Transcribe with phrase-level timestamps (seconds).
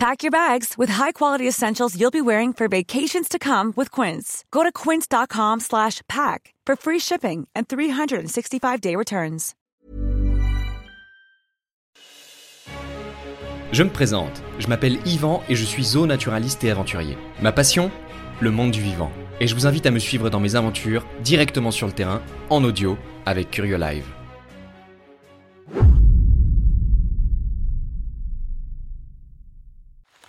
[0.00, 4.46] Pack your bags with high-quality essentials you'll be wearing for vacations to come with Quince.
[4.50, 9.54] Go to quince.com slash pack for free shipping and 365-day returns.
[13.72, 17.18] Je me présente, je m'appelle Yvan et je suis zoonaturaliste et aventurier.
[17.42, 17.90] Ma passion
[18.40, 19.12] Le monde du vivant.
[19.38, 22.64] Et je vous invite à me suivre dans mes aventures directement sur le terrain, en
[22.64, 22.96] audio,
[23.26, 24.06] avec Curio Live.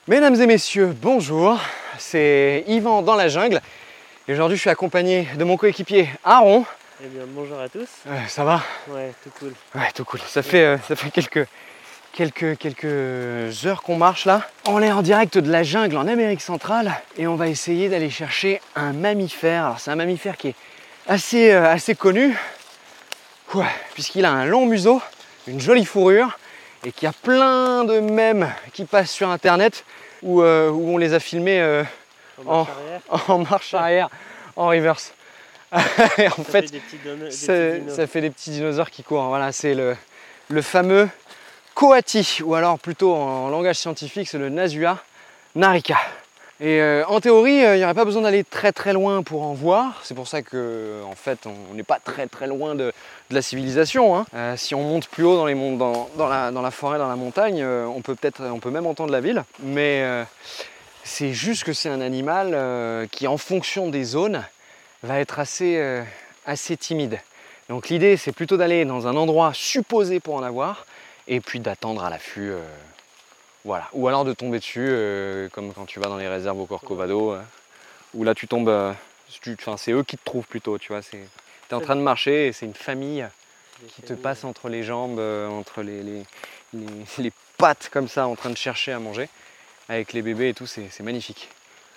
[0.07, 1.59] Mesdames et messieurs, bonjour,
[1.99, 3.61] c'est Yvan dans la jungle
[4.27, 6.65] et aujourd'hui je suis accompagné de mon coéquipier Aaron.
[7.03, 7.87] Eh bien bonjour à tous.
[8.07, 8.63] Euh, ça va?
[8.87, 9.53] Ouais, tout cool.
[9.75, 10.19] Ouais, tout cool.
[10.27, 11.47] Ça fait, euh, ça fait quelques,
[12.13, 14.41] quelques, quelques heures qu'on marche là.
[14.65, 18.09] On est en direct de la jungle en Amérique centrale et on va essayer d'aller
[18.09, 19.65] chercher un mammifère.
[19.65, 20.55] Alors c'est un mammifère qui est
[21.07, 22.35] assez, euh, assez connu
[23.53, 24.99] Ouais, puisqu'il a un long museau,
[25.45, 26.39] une jolie fourrure
[26.85, 29.85] et qu'il y a plein de mèmes qui passent sur internet
[30.21, 31.83] où, euh, où on les a filmés euh,
[32.45, 33.01] En marche arrière.
[33.29, 34.09] en marche arrière,
[34.55, 35.13] en reverse.
[36.17, 37.53] Et en Ça fait, des ça,
[37.95, 39.27] ça fait des petits dinosaures qui courent.
[39.27, 39.95] Voilà, c'est le,
[40.49, 41.09] le fameux
[41.73, 44.97] Coati, ou alors plutôt en langage scientifique, c'est le Nasua
[45.55, 45.97] narica.
[46.63, 49.41] Et euh, en théorie, euh, il n'y aurait pas besoin d'aller très très loin pour
[49.41, 49.99] en voir.
[50.03, 52.93] C'est pour ça que, en fait, on n'est pas très très loin de,
[53.31, 54.15] la civilisation.
[54.15, 54.27] hein.
[54.35, 58.01] Euh, si on monte plus haut dans, la, dans la forêt, dans la montagne, on
[58.01, 59.43] peut peut-être, on peut même entendre la ville.
[59.63, 60.05] Mais
[61.03, 64.43] c'est juste que c'est un animal qui, en fonction des zones,
[65.01, 66.03] va être assez,
[66.45, 67.19] assez timide.
[67.69, 70.85] Donc l'idée, c'est plutôt d'aller dans un endroit supposé pour en avoir,
[71.27, 72.51] et puis d'attendre à l'affût.
[73.65, 73.87] Voilà.
[73.93, 77.33] Ou alors de tomber dessus, euh, comme quand tu vas dans les réserves au Corcovado,
[77.33, 77.41] euh,
[78.13, 78.69] où là tu tombes.
[78.69, 78.93] euh,
[79.77, 81.01] c'est eux qui te trouvent plutôt, tu vois.
[81.01, 83.25] Tu es en train de marcher et c'est une famille
[83.95, 86.25] qui te passe entre les jambes, euh, entre les, les-
[86.73, 86.85] les-
[87.17, 89.29] les pattes comme ça, en train de chercher à manger,
[89.89, 91.49] avec les bébés et tout, c'est c'est magnifique.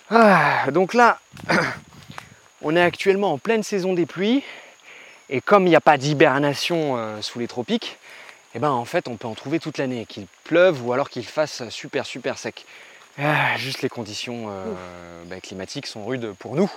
[0.09, 1.19] Ah, donc là,
[2.61, 4.43] on est actuellement en pleine saison des pluies,
[5.29, 7.97] et comme il n'y a pas d'hibernation sous les tropiques,
[8.55, 11.25] eh ben en fait on peut en trouver toute l'année, qu'il pleuve ou alors qu'il
[11.25, 12.65] fasse super super sec.
[13.17, 16.69] Ah, juste les conditions euh, bah, climatiques sont rudes pour nous,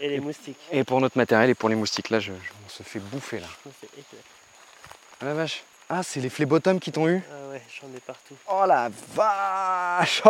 [0.00, 0.56] Et les moustiques.
[0.70, 2.08] et pour notre matériel, et pour les moustiques.
[2.10, 3.46] Là, je- je- on se fait bouffer là.
[5.20, 5.64] Ah la vache.
[5.90, 8.34] Ah, c'est les phlébotomes qui t'ont eu Ah ouais, j'en ai partout.
[8.48, 10.22] Oh la vache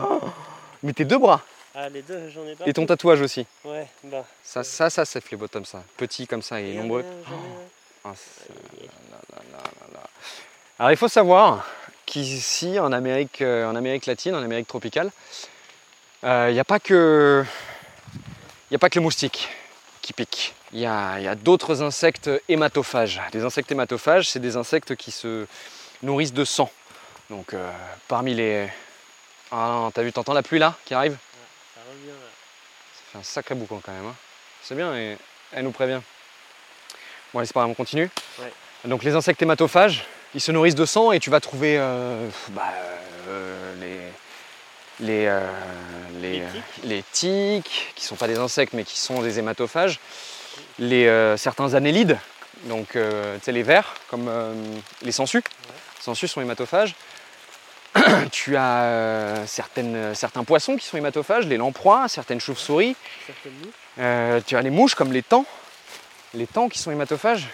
[0.00, 0.20] Oh.
[0.82, 1.42] Mais tes deux bras
[1.74, 2.70] Ah les deux, j'en ai partout.
[2.70, 3.46] et ton tatouage aussi.
[3.64, 4.24] Ouais, bah.
[4.42, 5.82] Ça, ça, ça c'est phlébotom ça.
[5.98, 7.00] Petit comme ça et nombreux.
[7.02, 7.04] ai
[8.04, 8.12] Ah.
[10.78, 11.66] Alors il faut savoir
[12.06, 15.10] qu'ici en Amérique, euh, en Amérique latine, en Amérique tropicale,
[16.24, 17.44] euh, il n'y a pas que
[18.70, 19.48] il n'y a pas que le moustique
[20.02, 20.54] qui pique.
[20.72, 23.20] Il y a, d'autres insectes hématophages.
[23.32, 25.46] Des insectes hématophages, c'est des insectes qui se
[26.02, 26.70] nourrissent de sang.
[27.30, 27.72] Donc euh,
[28.06, 28.68] parmi les...
[29.50, 31.16] Ah non, t'as vu, t'entends la pluie là qui arrive?
[31.74, 32.28] Ça revient là.
[32.94, 34.06] Ça fait un sacré boucan quand même.
[34.06, 34.14] hein.
[34.62, 35.16] C'est bien, et
[35.52, 36.00] elle nous prévient.
[37.34, 38.10] Bon, c'est pas grave, on continue.
[38.38, 38.52] Ouais.
[38.84, 42.62] Donc, les insectes hématophages, ils se nourrissent de sang et tu vas trouver euh, bah,
[43.28, 45.40] euh, les, les, euh,
[46.20, 46.84] les, Les tiques.
[46.84, 50.00] les tiques, qui ne sont pas des insectes mais qui sont des hématophages.
[50.78, 52.18] Les, certains annélides,
[52.64, 52.98] donc tu
[53.42, 54.30] sais, les vers, comme
[55.02, 55.42] les sangsues.
[55.98, 56.94] Les sangsues sont hématophages.
[58.32, 62.96] tu as certaines, certains poissons qui sont hématophages, les lamproies, certaines chauves-souris.
[63.96, 64.06] Tu
[64.56, 65.46] as les mouches comme les tans,
[66.38, 67.48] les tans qui sont hématophages.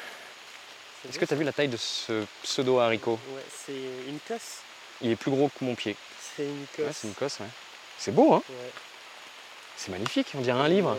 [1.09, 3.73] Est-ce que tu as vu la taille de ce pseudo-haricot Ouais, c'est
[4.09, 4.59] une cosse.
[5.01, 5.97] Il est plus gros que mon pied.
[6.37, 6.97] C'est une Ouais, cosse.
[7.01, 7.47] c'est une cosse, ouais.
[7.99, 8.43] C'est beau, hein?
[8.49, 8.71] Ouais.
[9.77, 10.97] C'est magnifique, on dirait un livre.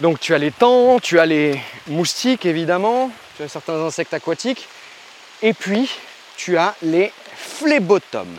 [0.00, 4.66] Donc tu as les tans, tu as les moustiques évidemment, tu as certains insectes aquatiques,
[5.42, 5.90] et puis
[6.36, 8.38] tu as les phlébotomes,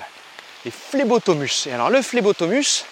[0.66, 1.68] les phlébotomus.
[1.68, 2.86] Et alors le phlébotomus,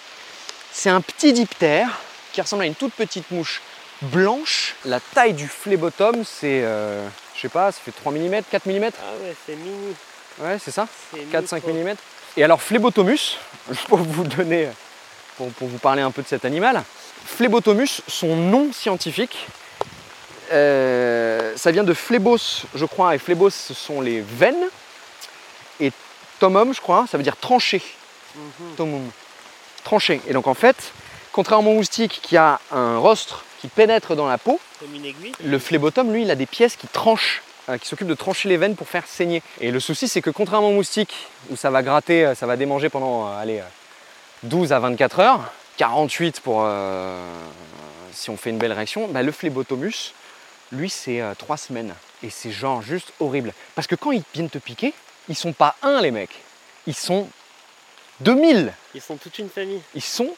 [0.72, 1.88] c'est un petit diptère
[2.32, 3.60] qui ressemble à une toute petite mouche
[4.02, 4.74] blanche.
[4.84, 8.84] La taille du phlébotome, c'est, euh, je sais pas, ça fait 3 mm, 4 mm
[8.84, 8.88] Ah
[9.22, 9.94] ouais, c'est mini.
[10.38, 11.72] Ouais, c'est ça C'est 4-5 micro.
[11.72, 11.94] mm.
[12.36, 13.38] Et alors Phlébotomus,
[13.88, 14.68] pour vous donner,
[15.36, 16.82] pour, pour vous parler un peu de cet animal,
[17.24, 19.46] Phlébotomus, son nom scientifique,
[20.52, 24.68] euh, ça vient de phlébos, je crois, et phlébos ce sont les veines,
[25.80, 25.90] et
[26.38, 27.82] tomum, je crois, ça veut dire tranché,
[28.34, 28.74] Mhm.
[28.76, 29.10] tomum,
[29.82, 30.20] tranché.
[30.28, 30.76] Et donc en fait,
[31.32, 34.60] contrairement au moustique qui a un rostre qui pénètrent dans la peau.
[34.80, 35.32] Comme une aiguille.
[35.44, 38.56] Le phlébotum, lui, il a des pièces qui tranchent, euh, qui s'occupent de trancher les
[38.56, 39.42] veines pour faire saigner.
[39.60, 41.14] Et le souci, c'est que contrairement au moustique,
[41.50, 43.64] où ça va gratter, euh, ça va démanger pendant euh, allez, euh,
[44.44, 47.20] 12 à 24 heures, 48 pour euh,
[48.12, 50.12] si on fait une belle réaction, bah, le phlébotomus,
[50.72, 51.94] lui, c'est 3 semaines.
[52.22, 53.52] Et c'est genre juste horrible.
[53.74, 54.94] Parce que quand ils viennent te piquer,
[55.28, 56.42] ils sont pas un, les mecs.
[56.86, 57.28] Ils sont
[58.20, 58.72] 2000.
[58.94, 59.80] Ils sont toute une famille.
[59.94, 60.30] Ils sont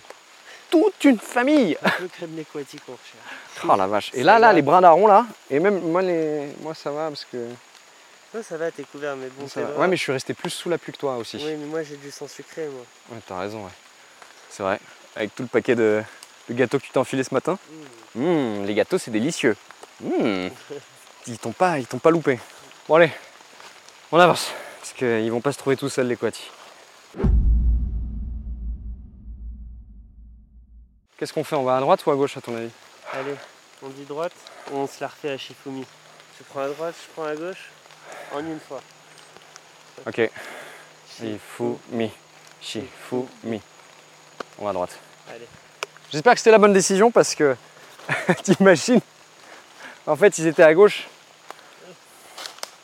[0.70, 1.76] toute une famille.
[2.00, 3.64] Le crème aquatique, on recherche.
[3.68, 4.10] Oh la vache.
[4.14, 6.46] Et là, là, les brins d'Aron là, et même moi, les...
[6.60, 7.48] moi ça va parce que.
[8.30, 9.80] Toi, ça va, t'es couvert, mais bon, ça va.
[9.80, 11.38] Ouais, mais je suis resté plus sous la pluie que toi aussi.
[11.38, 12.82] Oui, mais moi, j'ai du sang sucré, moi.
[13.10, 13.70] Ouais, t'as raison, ouais.
[14.50, 14.78] C'est vrai.
[15.16, 16.02] Avec tout le paquet de,
[16.48, 17.58] de gâteaux que tu t'es enfilé ce matin.
[18.14, 18.22] Mmh.
[18.22, 19.56] Hum, les gâteaux, c'est délicieux.
[20.04, 20.50] Hum.
[21.26, 22.38] Ils t'ont pas, ils t'ont pas loupé.
[22.86, 23.10] Bon allez,
[24.12, 24.52] on avance.
[24.78, 26.50] Parce qu'ils vont pas se trouver tout seuls les coatis.
[31.18, 32.70] Qu'est-ce qu'on fait On va à droite ou à gauche à ton avis
[33.12, 33.34] Allez,
[33.82, 34.32] on dit droite,
[34.72, 35.84] on se la refait à Shifumi.
[36.36, 37.70] Tu prends à droite, je prends à gauche,
[38.32, 38.80] en une fois.
[40.06, 40.30] Ok.
[41.16, 42.10] Shifumi.
[42.60, 43.60] Shifumi.
[44.58, 44.96] On va à droite.
[45.30, 45.48] Allez.
[46.12, 47.56] J'espère que c'était la bonne décision parce que
[48.42, 49.00] t'imagines,
[50.06, 51.06] en fait ils étaient à gauche.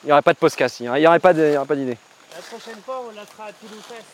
[0.03, 1.77] Il n'y aurait pas de podcast, il n'y aurait pas de- il y aurait pas
[1.77, 1.97] d'idée.
[2.35, 4.05] La prochaine fois, on la fera à tout fesses.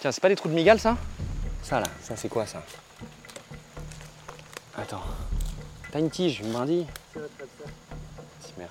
[0.00, 0.96] Tiens, c'est pas des trous de migale ça?
[1.62, 2.62] Ça là, ça c'est quoi ça?
[4.76, 5.00] Attends.
[5.92, 6.86] T'as une tige, une brindille.
[8.40, 8.70] Si, merde.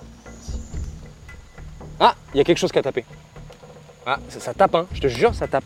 [1.98, 3.04] Ah, il y a quelque chose qui a tapé.
[4.06, 5.64] Ah, ça, tape hein, je te jure, ça tape.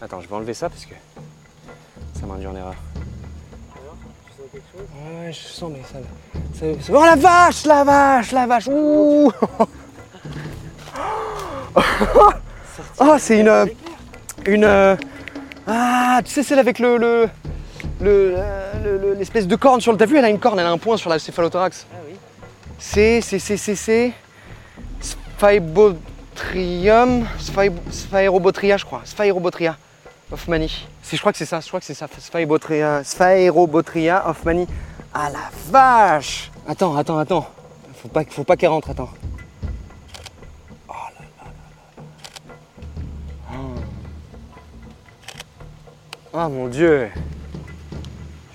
[0.00, 0.94] Attends, je vais enlever ça parce que
[2.18, 2.74] ça m'induit en erreur.
[4.52, 4.86] Quelque chose
[5.22, 5.98] Ouais, je sens, mais ça.
[6.58, 9.30] ça- Oh la vache, la vache, la vache Ouh
[12.98, 13.48] Oh, c'est une.
[13.48, 13.66] euh,
[14.46, 14.64] Une.
[14.64, 14.96] euh,
[15.66, 16.96] Ah, tu sais, celle avec le.
[16.96, 17.28] le
[18.00, 18.34] le-
[18.82, 19.98] le- le- l'espèce de corne sur le.
[19.98, 21.86] T'as vu, elle a une corne, elle a un point sur la céphalothorax.
[21.92, 22.14] Ah oui.
[22.78, 23.20] C'est.
[23.20, 23.38] C'est.
[23.38, 23.56] C'est.
[23.56, 23.76] C'est.
[23.76, 24.12] C'est.
[25.00, 27.26] Sphaebotrium.
[27.38, 29.02] Sphae- Sphaerobotria, je crois.
[29.04, 29.76] Sphaerobotria
[30.32, 30.86] Hoffmani.
[31.02, 31.60] Si, je crois que c'est ça.
[31.60, 32.06] Je crois que c'est ça.
[32.18, 33.02] Sphaerobotria.
[33.04, 34.66] Sphaerobotria Hoffmani.
[35.12, 37.48] Ah la vache Attends, attends, attends.
[38.00, 39.10] Faut pas, faut pas qu'elle rentre, attends.
[40.88, 41.50] Oh là là là
[46.32, 46.46] là.
[46.46, 46.48] Oh.
[46.48, 47.10] Mon dieu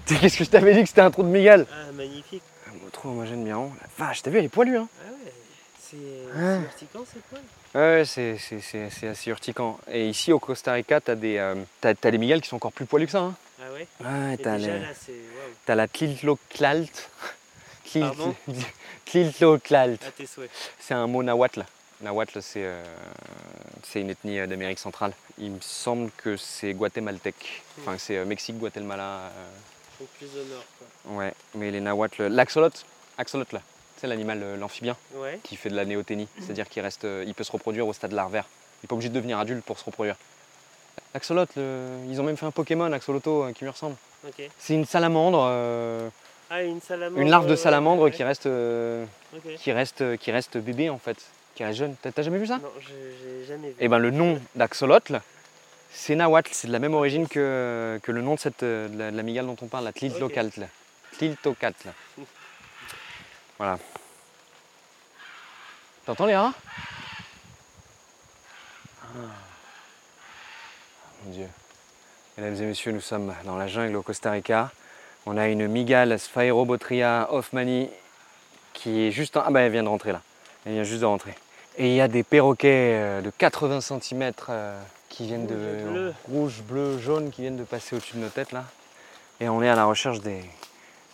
[0.21, 2.43] Qu'est-ce que je t'avais dit que c'était un trou de migale Ah, magnifique.
[2.67, 3.57] ah, bon, Trop homogène bien.
[3.57, 5.31] La vache, t'as vu, elle est poilue hein Ah ouais,
[5.79, 5.97] c'est
[6.33, 7.39] c'est urticant, c'est quoi
[7.81, 8.37] Ouais, c'est,
[9.09, 9.79] assez urticant.
[9.91, 12.71] Et ici au Costa Rica, t'as des, euh, t'as, t'as des migales qui sont encore
[12.71, 13.19] plus poilus que ça.
[13.19, 14.81] Hein Ah ouais ouais, t'as, les-
[15.65, 17.09] t'as la Tliltloclalt.
[19.05, 20.03] Tliltloclalt.
[20.07, 20.49] À tes souhaits.
[20.79, 21.65] C'est un mot nahuatl.
[22.01, 22.83] Nahuatl, c'est, euh,
[23.95, 25.13] une ethnie euh, d'Amérique centrale.
[25.37, 27.63] Il me semble que c'est guatémaltèque.
[27.79, 29.31] Enfin, c'est euh, Mexique, Guatemala.
[29.99, 31.13] Donc plus au nord, quoi.
[31.17, 32.23] ouais, mais les nahuatl.
[32.27, 32.77] L'axolotl,
[33.17, 33.59] axolotl,
[33.97, 35.39] c'est l'animal, euh, l'amphibien, Ouais.
[35.43, 36.27] qui fait de la néoténie.
[36.39, 38.45] C'est-à-dire qu'il reste, euh, il peut se reproduire au stade larvaire.
[38.47, 40.15] Il n'est pas obligé de devenir adulte pour se reproduire.
[41.13, 43.95] L'axolotl, euh, ils ont même fait un Pokémon, Axoloto, euh, qui me ressemble.
[44.57, 46.09] C'est une salamandre, euh,
[46.49, 47.21] Ah, une salamandre.
[47.21, 49.05] une larve de salamandre ouais, qui reste, euh,
[49.59, 51.17] qui reste, qui reste bébé en fait,
[51.53, 51.95] qui reste jeune.
[52.01, 52.57] T'as jamais vu ça?
[52.57, 53.75] Non, je- j'ai jamais vu.
[53.79, 55.21] Et ben le nom d'Axolotl,
[55.95, 58.97] c'est Nahuatl, c'est de la même origine que, que le nom de, cette, euh, de
[58.97, 59.93] la, de la migale dont on parle, la.
[59.93, 60.65] Tliltocatl.
[63.57, 63.79] Voilà.
[66.05, 66.53] T'entends les rats
[69.01, 69.17] Ah.
[71.23, 71.47] Mon Dieu.
[72.37, 74.71] Mesdames et messieurs, nous sommes dans la jungle au Costa Rica.
[75.25, 77.89] On a une migale Sphaerobotria hoffmani
[78.73, 79.43] qui est juste en...
[79.45, 80.21] Ah ben elle vient de rentrer là.
[80.65, 81.33] Elle vient juste de rentrer.
[81.77, 84.33] Et il y a des perroquets euh, de 80 cm
[85.15, 85.55] qui viennent de.
[85.55, 86.13] Rouge, bleu.
[86.29, 88.65] rouge, bleu, jaune qui viennent de passer au-dessus de nos têtes là.
[89.39, 90.43] Et on est à la recherche des,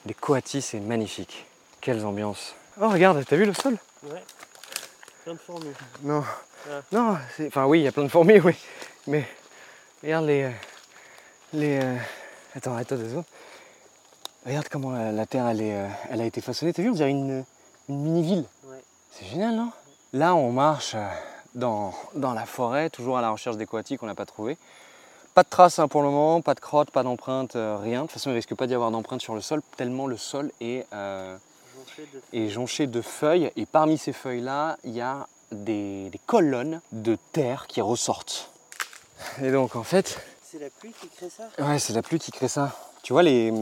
[0.05, 1.45] des coatis, c'est magnifique.
[1.81, 2.55] Quelles ambiances.
[2.79, 3.77] Oh regarde, t'as vu le sol?
[4.03, 4.23] Ouais.
[5.23, 5.71] Plein de fourmis.
[6.03, 6.23] Non.
[6.69, 6.81] Ah.
[6.91, 8.55] Non, c'est- enfin oui, il y a plein de fourmis, oui.
[9.07, 9.25] Mais
[10.03, 10.43] regarde les.
[10.43, 10.51] euh,
[11.53, 11.95] les euh,
[12.55, 13.25] Attends, arrête-toi deux secondes.
[14.45, 16.73] Regarde comment la, la terre elle, est, euh, elle a été façonnée.
[16.73, 17.45] T'as vu, on dirait une,
[17.89, 18.45] une mini-ville.
[18.65, 18.81] Ouais.
[19.11, 19.71] C'est génial, non?
[20.13, 20.95] Là, on marche
[21.55, 24.57] dans, dans la forêt, toujours à la recherche des coatis qu'on n'a pas trouvés.
[25.33, 28.01] Pas de traces hein, pour le moment, pas de crottes, pas d'empreintes, euh, rien.
[28.01, 30.51] De toute façon, il risque pas d'y avoir d'empreintes sur le sol, tellement le sol
[30.59, 31.37] est, euh,
[31.77, 33.51] Jonché de est jonché de feuilles.
[33.55, 38.49] Et parmi ces feuilles-là, il y a des, des colonnes de terre qui ressortent.
[39.41, 41.43] Et donc, en fait, C'est la pluie qui crée ça?
[41.65, 42.73] ouais, c'est la pluie qui crée ça.
[43.03, 43.53] Tu vois les,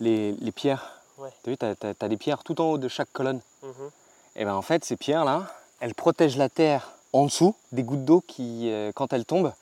[0.00, 1.28] les, les pierres Ouais.
[1.42, 3.40] T'as vu, t'as, t'as- t'as des pierres tout en haut de chaque colonne.
[3.62, 3.90] Mhm.
[4.36, 5.44] Et bien en fait, ces pierres-là,
[5.80, 9.52] elles protègent la terre en dessous des gouttes d'eau qui, euh, quand elles tombent,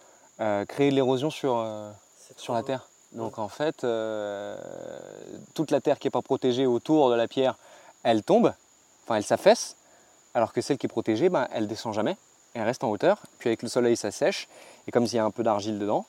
[0.40, 1.90] euh, créent de l'érosion sur, euh,
[2.36, 2.88] sur la terre.
[3.12, 3.86] Donc en fait,
[5.54, 7.56] toute la terre qui n'est pas protégée autour de la pierre,
[8.02, 8.52] elle tombe,
[9.04, 9.76] enfin elle s'affaisse,
[10.34, 12.18] alors que celle qui est protégée, ben, elle descend jamais,
[12.52, 14.46] elle reste en hauteur, puis avec le soleil ça sèche,
[14.86, 16.04] et comme s'il y a un peu d'argile dedans,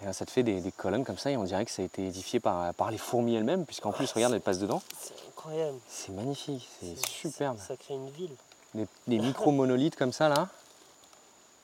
[0.00, 1.82] et ben, ça te fait des, des colonnes comme ça, et on dirait que ça
[1.82, 4.80] a été édifié par, par les fourmis elles-mêmes, puisqu'en plus, regarde, elles passent dedans.
[4.98, 5.78] C'est incroyable.
[5.88, 7.58] C'est magnifique, c'est superbe.
[7.58, 8.34] Ça crée une ville.
[8.72, 10.48] Des, des micro-monolithes comme ça là.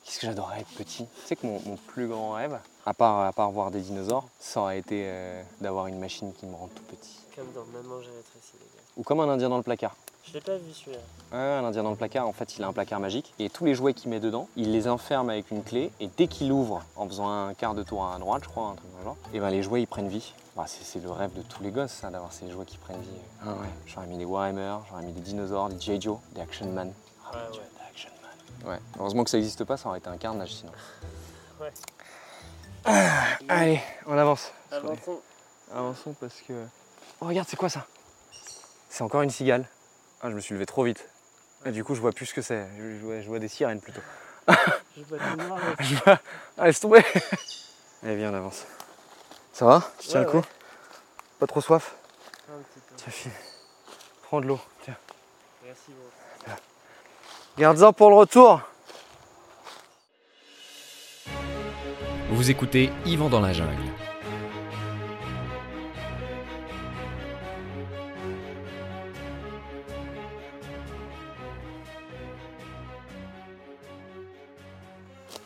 [0.07, 1.05] Qu'est-ce que j'adorerais être petit?
[1.05, 4.23] Tu sais que mon, mon plus grand rêve, à part, à part voir des dinosaures,
[4.39, 7.17] ça aurait été euh, d'avoir une machine qui me rend tout petit.
[7.35, 8.83] Comme dans Maman, j'ai rétréci, les gars.
[8.95, 9.97] Ou comme un indien dans le placard.
[10.23, 10.97] Je l'ai pas vu celui-là.
[11.33, 13.33] Ouais, un indien dans le placard, en fait, il a un placard magique.
[13.37, 15.91] Et tous les jouets qu'il met dedans, il les enferme avec une clé.
[15.99, 18.75] Et dès qu'il ouvre, en faisant un quart de tour à droite, je crois, un
[18.75, 20.33] truc dans le genre, et ben les jouets, ils prennent vie.
[20.55, 23.09] Bah, c'est le rêve de tous les gosses, ça, d'avoir ces jouets qui prennent vie.
[23.45, 23.67] Ah ouais.
[23.85, 26.01] J'aurais mis des Warhammer, j'aurais mis des dinosaures, des G.I.
[26.01, 26.93] Joe, des Action Man.
[27.25, 27.63] Ah, Ouais, ouais.
[28.59, 28.65] Des.
[28.69, 28.79] Ouais.
[28.99, 30.71] Heureusement que ça n'existe pas, ça aurait été un carnage sinon.
[31.59, 31.71] Ouais.
[33.49, 34.51] Allez, on avance.
[34.71, 35.21] Avançons.
[35.73, 36.53] Avançons parce que.
[37.21, 37.85] Oh, regarde, c'est quoi ça?
[38.89, 39.67] C'est encore une cigale.
[40.21, 41.07] Ah, je me suis levé trop vite.
[41.65, 42.67] Et du coup, je vois plus ce que c'est.
[42.77, 44.01] Je, je vois, je vois des sirènes plutôt.
[44.97, 45.59] Je vois tout noir.
[45.77, 46.19] mais- Je vois.
[46.57, 47.03] Ah, laisse tomber
[48.03, 48.63] Allez, viens, on avance.
[49.53, 49.91] Ça va?
[49.99, 50.37] Tu tiens Ouais, le coup?
[50.37, 50.43] ouais.
[51.39, 51.95] Pas trop soif?
[52.49, 52.95] Un petit peu.
[52.95, 53.31] Tiens, file.
[54.23, 54.59] Prends de l'eau.
[54.83, 54.95] Tiens.
[55.65, 56.26] Merci, gros.
[57.57, 58.61] Garde-en pour le retour.
[62.29, 63.71] Vous écoutez Yvan dans la jungle.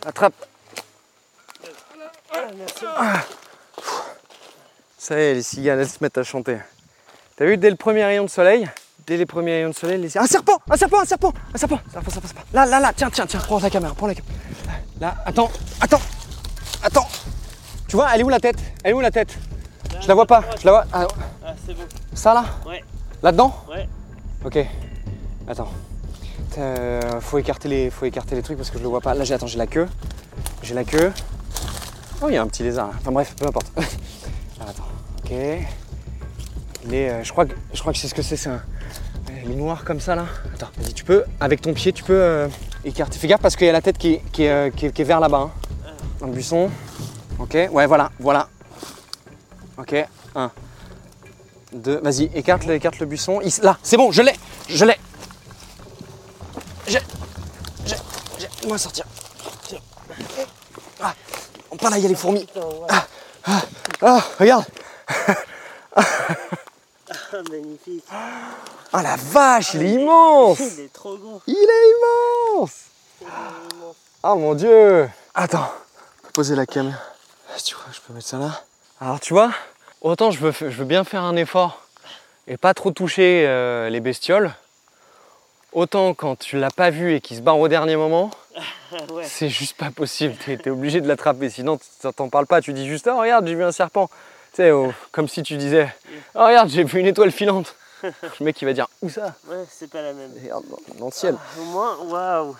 [0.05, 0.33] Attrape.
[4.97, 6.57] Ça y est, les cigales, elles se mettent à chanter.
[7.37, 8.67] T'as vu, dès le premier rayon de soleil,
[9.07, 11.79] dès les premiers rayons de soleil, les Un serpent Un serpent Un serpent Un serpent
[11.91, 12.43] Serpent, serpent, serpent.
[12.53, 14.33] Là, là, là, tiens, tiens, tiens, prends la caméra, prends la caméra.
[14.99, 16.01] Là, attends, attends,
[16.83, 17.07] attends.
[17.87, 18.57] Tu vois, elle est où la tête?
[18.83, 19.37] Elle est où la tête?
[19.99, 20.85] Je la vois pas, je la vois.
[20.93, 21.07] Ah,
[21.45, 21.83] Ah, c'est bon.
[22.13, 22.45] ça là?
[22.65, 22.83] Ouais.
[23.21, 23.53] Là-dedans?
[23.69, 23.87] Ouais.
[24.45, 24.57] Ok.
[25.47, 25.69] Attends.
[26.57, 29.13] Euh, faut écarter les, faut écarter les trucs parce que je le vois pas.
[29.13, 29.87] Là, j'ai, attends, j'ai la queue.
[30.63, 31.11] J'ai la queue.
[32.21, 32.87] Oh, il y a un petit lézard.
[32.89, 32.93] là.
[32.99, 33.71] Enfin bref, peu importe.
[34.61, 34.83] Attends.
[35.23, 35.31] Ok.
[36.85, 38.37] Il est, euh, je crois que, je crois que c'est ce que c'est.
[38.37, 38.61] C'est un,
[39.43, 40.25] il est noir comme ça là.
[40.53, 40.69] Attends.
[40.77, 42.47] Vas-y, tu peux, avec ton pied, tu peux euh,
[42.85, 43.17] écarter.
[43.19, 45.49] Fais gaffe parce qu'il y a la tête qui est, euh, qui qui vers là-bas.
[45.49, 45.51] hein.
[46.19, 46.69] Dans le buisson.
[47.39, 47.57] Ok.
[47.71, 48.47] Ouais, voilà, voilà.
[49.77, 49.95] Ok.
[50.35, 50.51] Un.
[51.73, 51.99] Deux.
[52.03, 53.39] Vas-y, écarte le, écarte le buisson.
[53.63, 54.35] Là, c'est bon, je l'ai,
[54.69, 54.97] je l'ai.
[56.87, 56.99] J'ai,
[57.85, 57.95] j'ai,
[58.37, 58.67] j'ai.
[58.67, 59.05] Moi sortir.
[61.01, 61.15] Ah,
[61.79, 62.45] par là, il y a les fourmis.
[62.45, 63.55] Putain, ouais.
[64.01, 64.65] Ah, regarde.
[67.51, 68.03] Ah, magnifique.
[68.93, 70.59] Ah la vache, il est immense.
[70.59, 71.41] Il est trop gros.
[71.47, 72.85] Il est immense.
[74.23, 75.09] Ah mon dieu.
[75.33, 75.71] Attends,
[76.17, 76.97] je peux poser la caméra.
[77.63, 78.61] Tu vois, je peux mettre ça là?
[78.99, 79.51] Alors tu vois,
[80.01, 81.81] autant je veux, fa- je veux bien faire un effort
[82.47, 84.53] et pas trop toucher euh, les bestioles.
[85.73, 88.29] Autant quand tu l'as pas vu et qu'il se barre au dernier moment,
[88.93, 89.23] Ah, ouais.
[89.25, 90.35] c'est juste pas possible.
[90.45, 92.59] T'es es obligé de l'attraper, sinon tu t'en parles pas.
[92.61, 94.09] Tu dis juste, ah regarde, j'ai vu un serpent.
[94.61, 95.91] Sais, oh, comme si tu disais,
[96.35, 97.73] ah regarde, j'ai vu une étoile filante.
[98.03, 99.33] Le mec il va dire, où ça?
[99.47, 100.31] Ouais, c'est pas la même.
[100.39, 101.35] Regarde dans- dans le ciel.
[101.35, 102.55] Ah, au moins, waouh.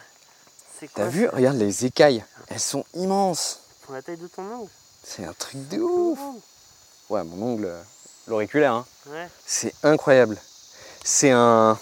[0.80, 3.60] C'est quoi T'as vu Regarde les écailles, elles sont immenses.
[3.84, 4.70] Pour la taille de ton ongle
[5.04, 6.18] C'est un truc de ouf.
[7.12, 7.82] Ouais, mon ongle, euh,
[8.26, 8.86] l'auriculaire, hein.
[9.06, 9.28] Ouais.
[9.46, 10.40] c'est incroyable.
[11.04, 11.78] C'est un,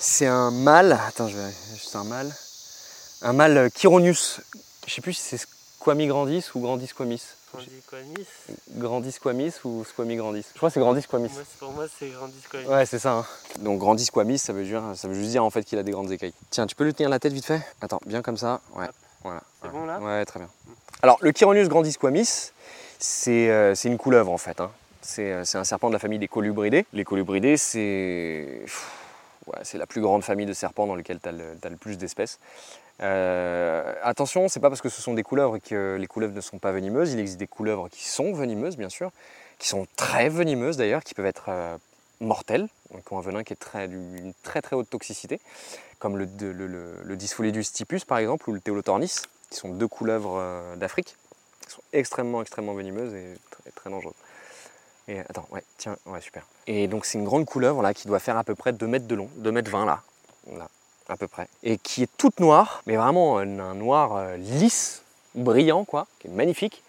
[0.00, 0.98] c'est un mâle.
[1.06, 2.32] Attends, je vais juste un mâle.
[3.20, 4.40] Un mâle euh, Chironius.
[4.86, 5.46] Je sais plus si c'est
[5.78, 6.60] Squami grandis ou
[7.52, 8.26] Grandis squamis.
[8.76, 10.46] Grandis squamis ou Squami grandis?
[10.52, 11.28] Je crois que c'est Grandis squamis.
[11.32, 12.60] Moi, Pour moi, c'est grandi quoi.
[12.62, 13.12] Ouais, c'est ça.
[13.12, 13.26] hein.
[13.60, 15.92] Donc Grandis squamis, ça veut dire, ça veut juste dire en fait qu'il a des
[15.92, 16.32] grandes écailles.
[16.50, 17.60] Tiens, tu peux lui tenir la tête vite fait?
[17.80, 18.60] Attends, bien comme ça.
[18.74, 18.86] Ouais.
[19.22, 19.42] Voilà.
[19.60, 19.72] C'est Ouais.
[19.74, 19.98] bon, là?
[20.00, 20.48] Ouais, très bien.
[21.02, 22.50] Alors, le Chironius grandis squamis,
[22.98, 24.60] c'est euh, c'est une couleuvre en fait.
[24.60, 24.70] hein.
[25.00, 26.86] C'est euh, c'est un serpent de la famille des colubridés.
[26.92, 28.64] Les colubridés, c'est
[29.46, 32.38] ouais, c'est la plus grande famille de serpents dans lesquels tu as, le plus d'espèces.
[33.00, 36.58] Euh, attention, c'est pas parce que ce sont des couleuvres que les couleuvres ne sont
[36.58, 37.12] pas venimeuses.
[37.12, 39.10] Il existe des couleuvres qui sont venimeuses, bien sûr,
[39.58, 41.76] qui sont très venimeuses d'ailleurs, qui peuvent être euh,
[42.20, 45.40] mortelles, donc qui ont un venin qui est très- d'une très très haute toxicité,
[45.98, 49.14] comme le, le, le, le par exemple, ou le Théolotornis,
[49.50, 51.16] qui sont deux couleuvres euh, d'Afrique,
[51.66, 53.34] qui sont extrêmement extrêmement venimeuses et
[53.74, 54.14] très, dangereuses.
[55.08, 56.46] Et attends, ouais, tiens, ouais, super.
[56.66, 59.06] Et donc c'est une grande couleuvre là qui doit faire à peu près 2 mètres
[59.06, 60.02] de long, 2 mètres 20 là,
[60.56, 60.68] là,
[61.08, 61.48] à peu près.
[61.62, 65.02] Et qui est toute noire, mais vraiment un, un noir euh, lisse,
[65.34, 66.82] brillant quoi, qui est magnifique.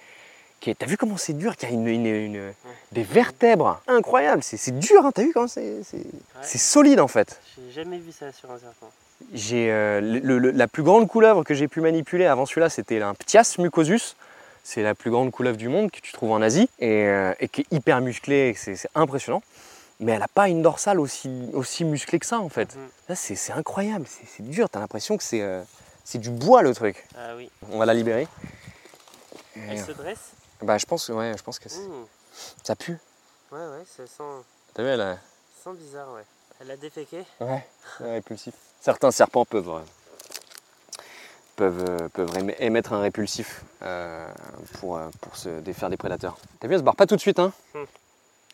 [0.60, 2.54] Qui est- T'as vu comment c'est dur, qui a une, une- une-
[2.94, 6.06] des vertèbres incroyables, c'est c'est dur, hein, t'as vu comment c'est c'est-
[6.42, 7.40] c'est solide en fait.
[7.58, 8.90] J'ai jamais vu ça sur un serpent.
[9.34, 13.02] J'ai euh, le- le- la plus grande couleuvre que j'ai pu manipuler avant celui-là, c'était
[13.02, 14.16] un Ptias mucosus.
[14.66, 17.50] C'est la plus grande couleuvre du monde que tu trouves en Asie et, euh, et
[17.50, 19.44] qui est hyper musclée, c'est impressionnant.
[20.04, 22.76] Mais elle n'a pas une dorsale aussi, aussi musclée que ça en fait.
[22.76, 22.90] Mhm.
[23.10, 25.64] Là, c'est incroyable, c'est dur, t'as l'impression que c'est euh,
[26.04, 27.08] c'est du bois le truc.
[27.18, 27.50] Ah oui.
[27.72, 28.28] On va la libérer.
[29.56, 30.32] Et, Elle se dresse?
[30.62, 32.06] bah, je pense, que- ouais, je pense que c'est- Mmh.
[32.64, 32.98] ça pue.
[33.52, 34.24] Ouais, ouais, ça sent,
[34.74, 36.24] T'as vu, elle a- ça sent bizarre, ouais.
[36.60, 37.66] Elle a déféqué Ouais,
[38.02, 38.54] ouais, répulsif.
[38.82, 39.80] Certains serpents peuvent, euh,
[41.56, 44.28] peuvent, euh, peuvent éme- émettre un répulsif euh,
[44.80, 46.38] pour, euh, pour se défaire des prédateurs.
[46.60, 47.40] T'as vu, elle se barre pas tout de suite.
[47.40, 47.84] Hein Hmm.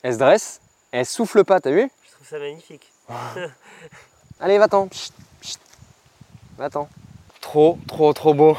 [0.03, 0.59] Elle se dresse,
[0.91, 2.91] elle souffle pas, t'as vu Je trouve ça magnifique.
[4.39, 4.89] Allez, va-t'en.
[6.57, 6.89] Va-t'en.
[7.41, 8.57] Trop, trop, trop beau.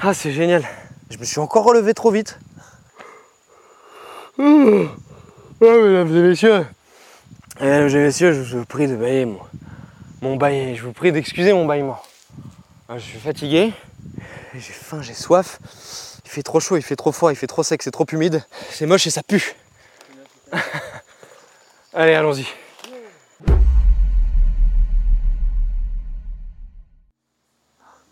[0.00, 0.64] Ah, c'est génial.
[1.10, 2.38] Je me suis encore relevé trop vite.
[4.38, 4.42] Ah,
[5.60, 6.66] mesdames et messieurs.
[7.60, 9.38] Mesdames et messieurs, je vous prie de bailler mon,
[10.22, 10.74] mon bail.
[10.74, 12.00] Je vous prie d'excuser mon bâillement.
[12.88, 13.72] Ah, Je suis fatigué.
[14.54, 15.58] J'ai faim, j'ai soif.
[16.24, 18.44] Il fait trop chaud, il fait trop froid, il fait trop sec, c'est trop humide.
[18.70, 19.54] C'est moche et ça pue.
[21.94, 22.46] Allez, allons-y.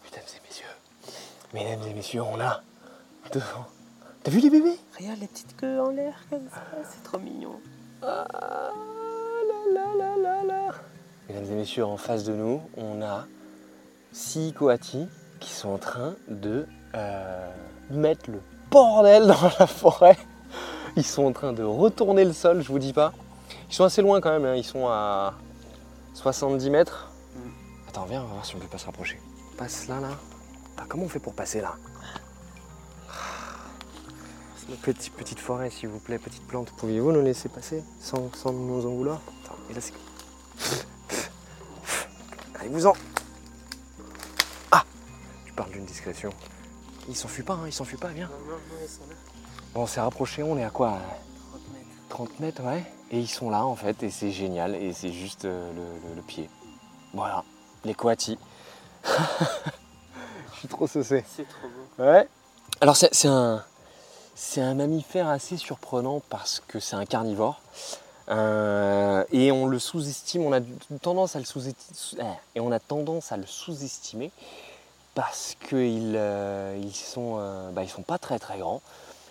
[0.05, 0.67] Mesdames et messieurs,
[1.53, 2.63] mesdames et messieurs, on a
[3.33, 3.67] devant.
[4.23, 4.79] T'as vu les bébés?
[4.99, 7.61] Regarde les petites queues en l'air comme ça, c'est trop mignon.
[8.03, 8.27] Ah
[9.49, 10.75] là là là là là.
[11.29, 13.27] Mesdames et messieurs, en face de nous, on a
[14.13, 17.51] six coatis qui sont en train de euh,
[17.91, 20.17] mettre le bordel dans la forêt.
[20.97, 23.13] Ils sont en train de retourner le sol, je vous dis pas.
[23.69, 25.35] Ils sont assez loin quand même, hein, ils sont à
[26.15, 27.11] 70 mètres.
[27.89, 29.21] Attends, viens, on va voir si on peut pas se rapprocher.
[29.57, 30.11] Passe là, là.
[30.77, 31.75] Ah, comment on fait pour passer là?
[34.83, 36.71] Petite, petite forêt, s'il vous plaît, petite plante.
[36.77, 39.21] Pouviez-vous nous laisser passer sans, sans nous en vouloir?
[39.45, 39.95] Attends, et là c'est.
[42.61, 42.93] Allez-vous-en
[44.71, 44.85] Ah
[45.45, 46.31] Tu parles d'une discrétion.
[47.09, 48.29] Il s'enfuit pas, hein, il s'enfuit pas, viens.
[48.29, 49.17] Non, non, non, ils sont là.
[49.75, 50.99] Bon, on s'est rapproché, on est à quoi
[51.51, 51.87] 30 mètres.
[52.09, 52.85] 30 mètres, ouais.
[53.13, 56.15] Et ils sont là en fait, et c'est génial, et c'est juste euh, le, le-
[56.17, 56.49] le pied.
[57.15, 57.45] Voilà,
[57.85, 58.39] les coatis.
[59.05, 61.25] Je suis trop saucé.
[61.29, 62.05] C'est trop beau.
[62.05, 62.29] Ouais.
[62.81, 63.65] Alors c'est un,
[64.35, 67.61] c'est un mammifère assez surprenant parce que c'est un carnivore.
[68.29, 70.61] Euh, et on le sous-estime, on a
[71.03, 72.23] tendance à le sous-estimer,
[72.55, 74.31] et on a tendance à le sous-estimer
[75.15, 78.83] parce qu'ils euh, ils sont, euh, bah, ils sont pas très très grands.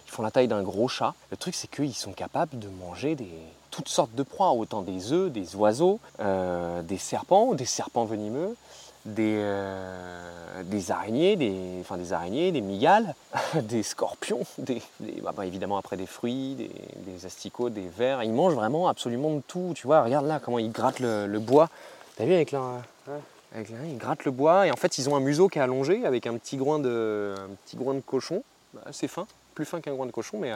[0.10, 1.14] Ils font la taille d'un gros chat.
[1.30, 3.16] Le truc c'est qu'ils sont capables de manger
[3.70, 8.56] toutes sortes de proies, autant des œufs, des oiseaux, euh, des serpents, des serpents venimeux,
[9.06, 13.14] des, euh, des araignées, des, enfin des araignées, des migales,
[13.62, 14.82] des scorpions, des,
[15.22, 18.24] bah, bah, évidemment après des fruits, des, asticots, des vers.
[18.24, 19.74] Ils mangent vraiment absolument de tout.
[19.76, 21.70] Tu vois, regarde là comment ils grattent le, bois.
[22.18, 22.64] T'as vu avec leur,
[23.08, 23.20] Ouais.
[23.54, 26.06] avec ils grattent le bois et en fait ils ont un museau qui est allongé
[26.06, 28.44] avec un petit groin de, un petit groin de cochon,
[28.74, 30.54] Bah, assez fin, plus fin qu'un groin de cochon, mais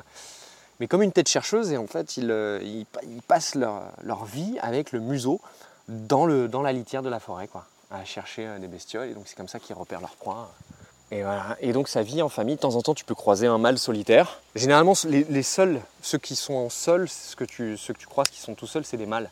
[0.80, 3.84] mais comme une tête chercheuse et en fait ils, euh, ils pa- ils passent leur,
[4.02, 5.40] leur vie avec le museau
[5.88, 9.14] dans, le, dans la litière de la forêt quoi, à chercher euh, des bestioles et
[9.14, 10.52] donc c'est comme ça qu'ils repèrent leur proie.
[11.12, 11.56] Et voilà.
[11.62, 12.56] Et donc ça vit en famille.
[12.56, 14.40] De temps en temps, tu peux croiser un mâle solitaire.
[14.56, 18.08] Généralement, les, les seuls, ceux qui sont en sol, ce que tu, ceux que tu
[18.08, 19.30] croises qui sont tout seuls, c'est des mâles.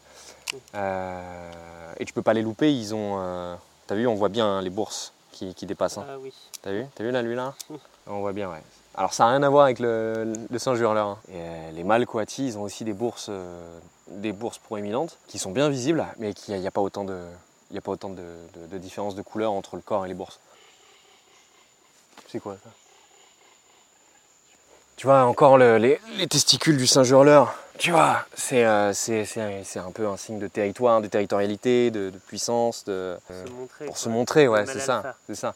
[0.75, 2.71] Euh, et tu peux pas les louper.
[2.71, 3.55] Ils ont, euh,
[3.87, 5.97] t'as vu, on voit bien hein, les bourses qui, qui dépassent.
[5.97, 6.05] hein.
[6.07, 6.31] Ah oui.
[6.61, 7.55] T'as vu T'as vu là, lui là?
[8.05, 8.61] On voit bien, ouais.
[8.95, 11.07] Alors ça n'a rien à voir avec le, le singe hurleur.
[11.07, 11.17] hein.
[11.31, 15.51] Euh, les mâles coatis, ils ont aussi des bourses, euh, des bourses proéminentes qui sont
[15.51, 17.17] bien visibles, mais il n'y a, pas autant de,
[17.71, 20.13] y a pas autant de, de- de différence de couleur entre le corps et les
[20.13, 20.39] bourses.
[22.27, 22.69] C'est quoi ça?
[24.97, 27.55] Tu vois, encore le- les, les testicules du singe hurleur.
[27.77, 29.25] Tu vois, c'est euh, c'est-
[29.79, 33.85] un, peu un signe de territoire, de territorialité, de, puissance, de, se montrer.
[33.85, 35.55] pour se montrer, ouais, c'est ça, c'est ça.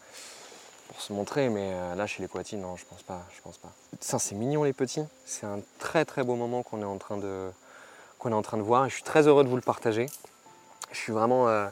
[0.87, 3.57] Pour se montrer, mais euh, là chez les Coatis, non, je pense pas, je pense
[3.57, 3.71] pas.
[3.99, 5.03] Ça, c'est mignon les petits.
[5.25, 8.85] C'est un très très beau moment qu'on est en train de voir.
[8.85, 10.05] Et je suis très heureux de vous le partager.
[10.91, 11.67] Je suis vraiment euh,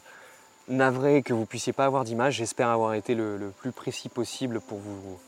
[0.68, 2.36] navré que vous puissiez pas avoir d'image.
[2.36, 5.20] J'espère avoir été le, plus précis possible pour vous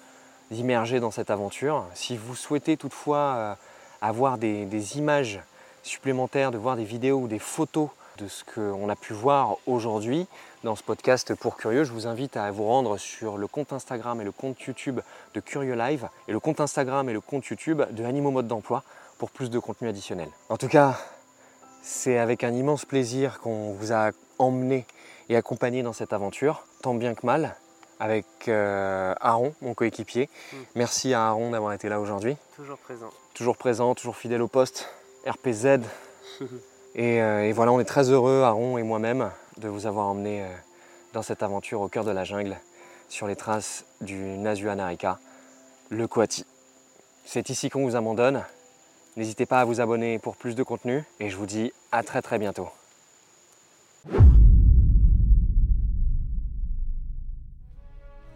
[0.52, 1.86] immerger dans cette aventure.
[1.94, 3.56] Si vous souhaitez toutefois euh,
[4.02, 5.40] avoir des images
[5.84, 10.28] supplémentaires, de voir des vidéos ou des photos de ce qu'on a pu voir aujourd'hui
[10.64, 14.22] dans ce podcast pour curieux, je vous invite à vous rendre sur le compte Instagram
[14.22, 15.02] et le compte YouTube
[15.34, 18.84] de Curieux Live et le compte Instagram et le compte YouTube de Animaux Mode d'Emploi
[19.18, 20.30] pour plus de contenu additionnel.
[20.50, 20.98] En tout cas,
[21.82, 24.86] c'est avec un immense plaisir qu'on vous a emmené
[25.30, 27.56] et accompagné dans cette aventure, tant bien que mal,
[28.00, 30.30] avec euh, Aaron, mon coéquipier.
[30.52, 30.58] Mm.
[30.76, 33.10] Merci à Aaron d'avoir été là aujourd'hui Toujours présent.
[33.34, 34.90] toujours présent, toujours fidèle au poste,
[35.26, 35.80] RPZ.
[36.96, 40.44] et, euh, et voilà, on est très heureux, Aaron et moi-même, de vous avoir emmené
[40.44, 40.48] euh,
[41.14, 42.56] dans cette aventure au cœur de la jungle,
[43.10, 45.20] sur les traces du Nasua Narika,
[45.90, 46.46] le Coati.
[47.26, 48.44] C'est ici qu'on vous abandonne.
[49.18, 52.22] N'hésitez pas à vous abonner pour plus de contenu et je vous dis à très
[52.22, 52.70] très bientôt.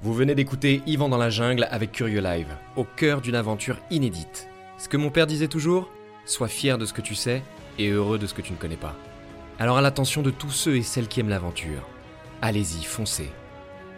[0.02, 4.48] Vous venez d'écouter Yvan dans la jungle avec Curieux Live, au cœur d'une aventure inédite.
[4.78, 5.90] Ce que mon père disait toujours,
[6.26, 7.42] sois fier de ce que tu sais
[7.80, 8.96] et heureux de ce que tu ne connais pas.
[9.58, 11.88] Alors à l'attention de tous ceux et celles qui aiment l'aventure,
[12.42, 13.32] allez-y, foncez.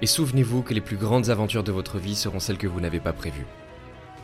[0.01, 2.99] Et souvenez-vous que les plus grandes aventures de votre vie seront celles que vous n'avez
[2.99, 3.45] pas prévues.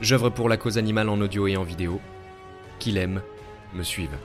[0.01, 1.99] J'œuvre pour la cause animale en audio et en vidéo.
[2.79, 3.21] Qu'il aime,
[3.73, 4.15] me suive.